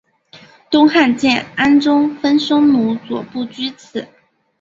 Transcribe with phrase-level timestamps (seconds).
[0.71, 4.07] 东汉建安中分匈奴左部居此。